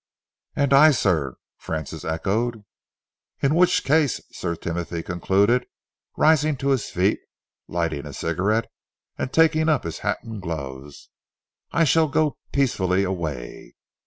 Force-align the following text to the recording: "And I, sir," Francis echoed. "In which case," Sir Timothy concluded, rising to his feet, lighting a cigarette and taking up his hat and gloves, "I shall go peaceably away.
"And 0.55 0.73
I, 0.73 0.89
sir," 0.89 1.35
Francis 1.59 2.03
echoed. 2.03 2.63
"In 3.39 3.53
which 3.53 3.83
case," 3.83 4.19
Sir 4.31 4.55
Timothy 4.55 5.03
concluded, 5.03 5.67
rising 6.17 6.57
to 6.57 6.69
his 6.69 6.89
feet, 6.89 7.19
lighting 7.67 8.07
a 8.07 8.13
cigarette 8.13 8.65
and 9.19 9.31
taking 9.31 9.69
up 9.69 9.83
his 9.83 9.99
hat 9.99 10.17
and 10.23 10.41
gloves, 10.41 11.11
"I 11.71 11.83
shall 11.83 12.07
go 12.07 12.39
peaceably 12.51 13.03
away. 13.03 13.75